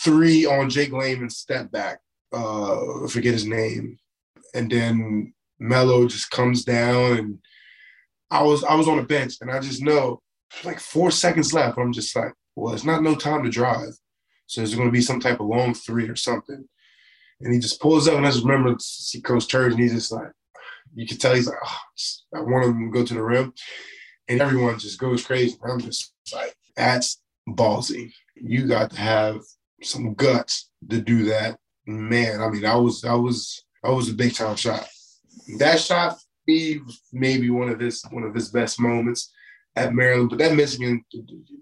[0.03, 1.99] three on Jake Layman's step back.
[2.33, 3.97] Uh, forget his name,
[4.55, 7.39] and then Melo just comes down, and
[8.31, 10.21] I was I was on the bench, and I just know
[10.63, 11.77] like four seconds left.
[11.77, 13.93] I'm just like, well, it's not no time to drive.
[14.47, 16.67] So there's going to be some type of long three or something.
[17.41, 20.11] And he just pulls up, and I just remember see Coach Turge, and he's just
[20.11, 20.31] like,
[20.95, 21.77] you can tell he's like, oh,
[22.35, 23.53] I want him to go to the rim.
[24.27, 25.57] And everyone just goes crazy.
[25.67, 28.13] I'm just like, that's ballsy.
[28.35, 29.41] You got to have
[29.81, 31.57] some guts to do that.
[31.85, 34.87] Man, I mean, I was I was I was a big time shot.
[35.57, 36.79] That shot be
[37.11, 39.31] maybe one of his one of his best moments
[39.75, 40.29] at Maryland.
[40.29, 41.03] But that Michigan,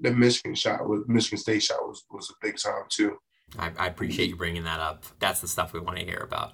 [0.01, 3.17] that Michigan shot was Michigan State shot was was a big time too.
[3.57, 5.03] I, I appreciate you bringing that up.
[5.19, 6.53] That's the stuff we want to hear about.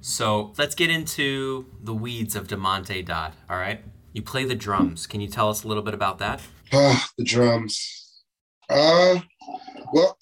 [0.00, 3.34] So let's get into the weeds of Damonte Dodd.
[3.48, 5.06] All right, you play the drums.
[5.06, 6.40] Can you tell us a little bit about that?
[6.72, 8.22] Ah, the drums.
[8.68, 9.20] Uh,
[9.92, 10.16] well,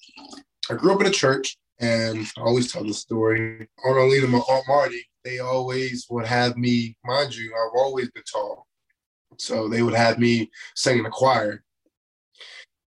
[0.68, 3.68] I grew up in a church, and I always tell the story.
[3.84, 6.96] Aunt Alina, my Aunt Marty, they always would have me.
[7.04, 8.66] Mind you, I've always been tall.
[9.38, 11.64] So they would have me sing in a choir.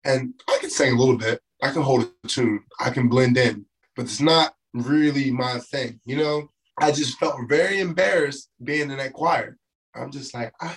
[0.05, 1.41] And I can sing a little bit.
[1.63, 2.63] I can hold a tune.
[2.79, 3.65] I can blend in,
[3.97, 6.51] but it's not really my thing, you know?
[6.79, 9.57] I just felt very embarrassed being in that choir.
[9.95, 10.77] I'm just like, I,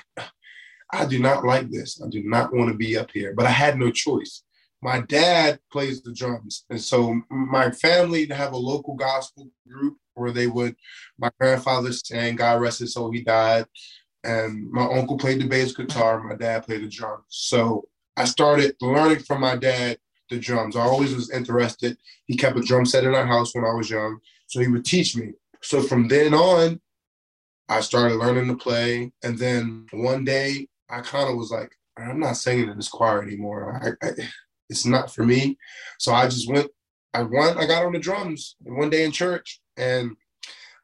[0.93, 2.02] I do not like this.
[2.02, 4.43] I do not want to be up here, but I had no choice.
[4.82, 6.66] My dad plays the drums.
[6.70, 10.76] And so my family have a local gospel group where they would,
[11.18, 13.66] my grandfather sang, God rest his soul, he died.
[14.24, 17.26] And my uncle played the bass guitar, my dad played the drums.
[17.30, 19.98] So I started learning from my dad
[20.30, 20.76] the drums.
[20.76, 21.98] I always was interested.
[22.26, 24.20] He kept a drum set in our house when I was young.
[24.48, 25.34] So he would teach me.
[25.62, 26.82] So from then on,
[27.70, 29.12] I started learning to play.
[29.24, 33.24] And then one day I kind of was like, I'm not singing in this choir
[33.24, 33.98] anymore.
[34.02, 34.12] I, I,
[34.69, 35.58] it's not for me.
[35.99, 36.69] So I just went,
[37.13, 39.60] I went, I got on the drums one day in church.
[39.77, 40.15] And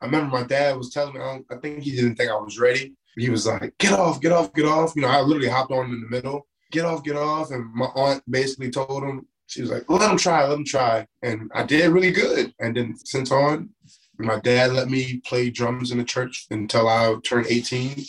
[0.02, 2.60] I remember my dad was telling me, I, I think he didn't think I was
[2.60, 2.94] ready.
[3.16, 4.94] He was like, get off, get off, get off.
[4.96, 7.52] You know, I literally hopped on in the middle, get off, get off.
[7.52, 11.06] And my aunt basically told him, she was like, let him try, let him try.
[11.22, 12.54] And I did really good.
[12.60, 13.70] And then since on,
[14.18, 18.04] my dad let me play drums in the church until I turned 18.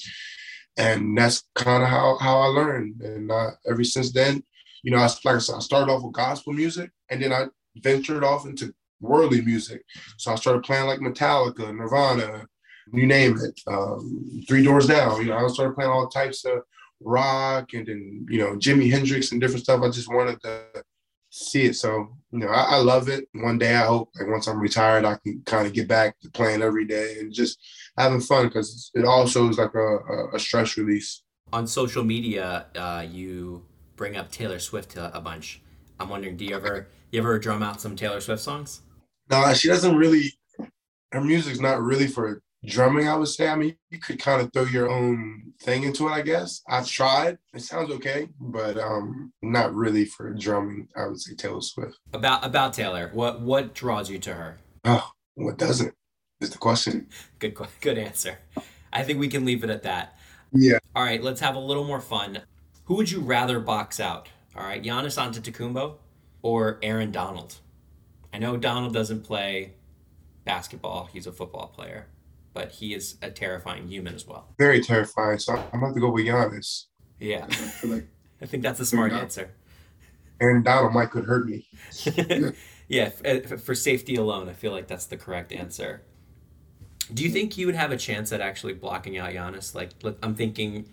[0.76, 3.02] And that's kind of how, how I learned.
[3.02, 4.42] And uh, ever since then,
[4.84, 7.46] you know, I, like I said, I started off with gospel music and then I
[7.76, 9.82] ventured off into worldly music.
[10.18, 12.46] So I started playing like Metallica, Nirvana,
[12.92, 15.22] you name it, um, Three Doors Down.
[15.22, 16.58] You know, I started playing all types of
[17.00, 19.82] rock and then, you know, Jimi Hendrix and different stuff.
[19.82, 20.84] I just wanted to
[21.30, 21.76] see it.
[21.76, 23.26] So, you know, I, I, love it.
[23.32, 26.30] One day I hope like once I'm retired, I can kind of get back to
[26.30, 27.58] playing every day and just
[27.96, 29.98] having fun because it also is like a,
[30.34, 31.22] a, stress release.
[31.52, 33.64] On social media, uh, you
[33.96, 35.60] bring up Taylor Swift a, a bunch.
[35.98, 38.80] I'm wondering, do you ever you ever drum out some Taylor Swift songs?
[39.30, 40.32] No, she doesn't really.
[41.12, 43.48] Her music's not really for drumming, I would say.
[43.48, 46.62] I mean, you could kind of throw your own thing into it, I guess.
[46.68, 47.38] I've tried.
[47.52, 50.88] It sounds okay, but um, not really for drumming.
[50.96, 51.96] I would say Taylor Swift.
[52.12, 54.58] About about Taylor, what what draws you to her?
[54.84, 55.94] Oh, what doesn't?
[56.40, 57.08] Is the question.
[57.38, 58.38] good good answer.
[58.92, 60.16] I think we can leave it at that.
[60.52, 60.78] Yeah.
[60.94, 62.40] All right, let's have a little more fun.
[62.84, 64.28] Who would you rather box out?
[64.56, 65.96] All right, Giannis Antetokounmpo
[66.42, 67.56] or Aaron Donald?
[68.32, 69.74] I know Donald doesn't play
[70.44, 72.06] basketball; he's a football player
[72.54, 74.54] but he is a terrifying human as well.
[74.58, 75.38] Very terrifying.
[75.38, 76.84] So I'm about to go with Giannis.
[77.18, 77.46] Yeah.
[78.40, 79.50] I, think that's a smart answer.
[80.40, 81.66] And Donald might could hurt me.
[82.88, 86.02] yeah, uh, for safety alone, I feel like that's the correct answer.
[87.12, 89.74] Do you think you would have a chance at actually blocking out Giannis?
[89.74, 89.90] Like,
[90.22, 90.88] I'm thinking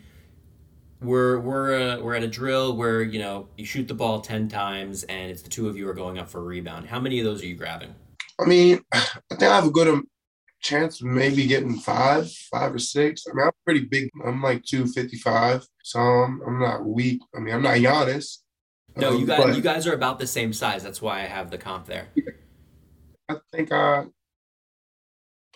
[1.01, 4.47] we're we're uh, we're at a drill where you know you shoot the ball ten
[4.47, 6.87] times and it's the two of you are going up for a rebound.
[6.87, 7.93] How many of those are you grabbing?
[8.39, 10.03] I mean, I think I have a good
[10.61, 13.23] chance of maybe getting five, five or six.
[13.27, 14.09] I mean, I'm pretty big.
[14.25, 17.21] I'm like 255, so I'm, I'm not weak.
[17.35, 18.37] I mean, I'm not Giannis.
[18.95, 20.83] No, um, you guys, you guys are about the same size.
[20.83, 22.07] That's why I have the comp there.
[23.29, 24.05] I think I,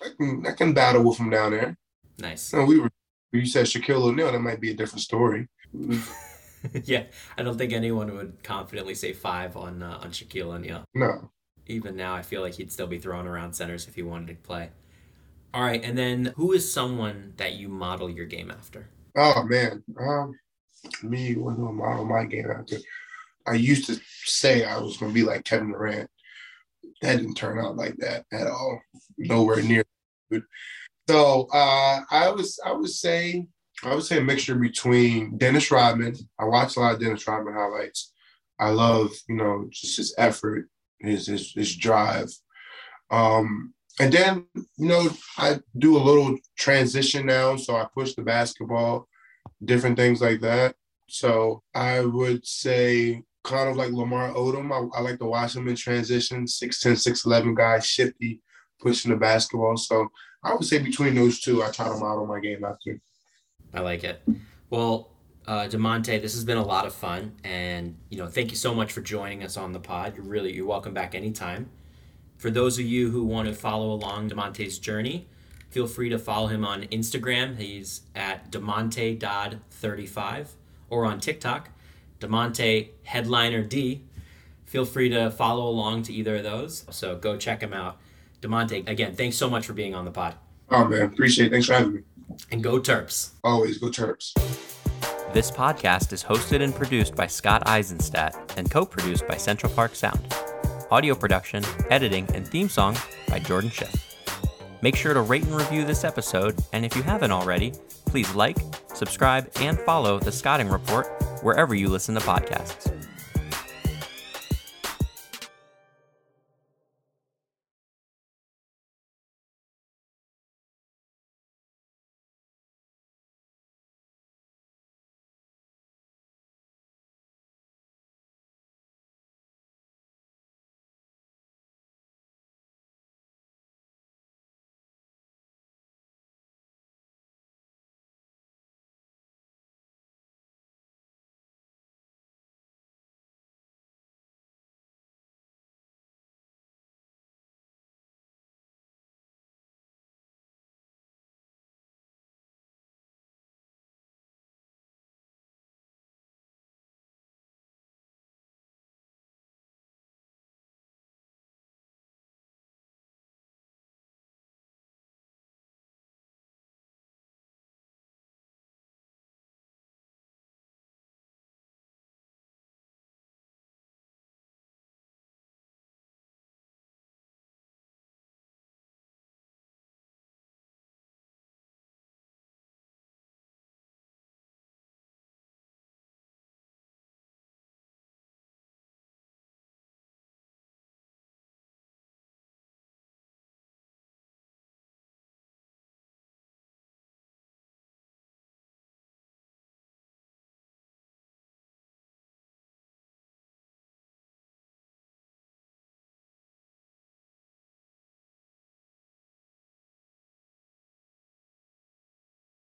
[0.02, 1.78] I can, I can battle with him down there.
[2.18, 2.54] Nice.
[2.54, 2.90] Know, we were.
[3.36, 4.32] You said Shaquille O'Neal.
[4.32, 5.48] That might be a different story.
[6.84, 7.04] yeah,
[7.38, 10.84] I don't think anyone would confidently say five on uh, on Shaquille O'Neal.
[10.94, 11.32] No.
[11.68, 14.36] Even now, I feel like he'd still be throwing around centers if he wanted to
[14.36, 14.70] play.
[15.54, 18.90] All right, and then who is someone that you model your game after?
[19.18, 20.38] Oh man, um,
[21.02, 22.78] me, do I model my game after?
[23.48, 26.10] I used to say I was going to be like Kevin Durant.
[27.02, 28.82] That didn't turn out like that at all.
[29.18, 29.84] Nowhere near.
[31.08, 33.48] So uh, I was, I would say,
[33.84, 36.16] I would say a mixture between Dennis Rodman.
[36.40, 38.14] I watch a lot of Dennis Rodman highlights.
[38.60, 40.68] I love, you know, just his effort,
[41.00, 42.30] his his, his drive.
[43.12, 48.24] Um, and then you know I do a little transition now, so I push the
[48.24, 49.08] basketball,
[49.64, 50.76] different things like that.
[51.08, 54.72] So I would say kind of like Lamar Odom.
[54.72, 56.94] I, I like to watch him in transition, 6'10",
[57.26, 58.42] 6'11 guy, shifty,
[58.82, 59.78] pushing the basketball.
[59.78, 60.08] So
[60.46, 63.02] I would say between those two, I try to model my game after.
[63.74, 64.22] I like it.
[64.70, 65.10] Well,
[65.48, 68.74] uh, Damonte, this has been a lot of fun, and you know, thank you so
[68.74, 70.16] much for joining us on the pod.
[70.16, 71.72] You're really you're welcome back anytime.
[72.38, 75.28] For those of you who want to follow along Damonte's journey,
[75.70, 77.58] feel free to follow him on Instagram.
[77.58, 80.48] He's at Damonte35
[80.92, 81.70] or on TikTok,
[82.20, 84.04] Damonte Headliner D.
[84.66, 86.86] Feel free to follow along to either of those.
[86.92, 87.98] So go check him out.
[88.46, 90.36] Damonte, again, thanks so much for being on the pod.
[90.70, 91.04] Oh, man.
[91.04, 91.50] Appreciate it.
[91.52, 92.02] Thanks for having me.
[92.52, 93.32] And go Terps.
[93.44, 94.34] Always go Terps.
[95.34, 99.96] This podcast is hosted and produced by Scott Eisenstadt and co produced by Central Park
[99.96, 100.34] Sound
[100.92, 102.96] audio production, editing, and theme song
[103.28, 104.16] by Jordan Schiff.
[104.82, 107.74] Make sure to rate and review this episode, and if you haven't already,
[108.06, 108.58] please like,
[108.94, 111.08] subscribe, and follow the Scouting Report
[111.42, 113.05] wherever you listen to podcasts.